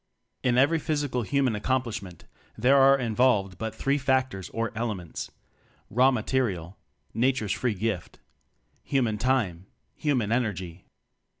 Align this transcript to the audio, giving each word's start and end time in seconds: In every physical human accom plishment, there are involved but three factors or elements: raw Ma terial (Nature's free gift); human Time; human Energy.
In 0.41 0.57
every 0.57 0.79
physical 0.79 1.21
human 1.21 1.53
accom 1.53 1.83
plishment, 1.83 2.21
there 2.57 2.75
are 2.77 2.97
involved 2.97 3.59
but 3.59 3.75
three 3.75 3.99
factors 3.99 4.49
or 4.49 4.71
elements: 4.75 5.29
raw 5.91 6.09
Ma 6.09 6.23
terial 6.23 6.73
(Nature's 7.13 7.51
free 7.53 7.75
gift); 7.75 8.17
human 8.81 9.19
Time; 9.19 9.67
human 9.95 10.31
Energy. 10.31 10.85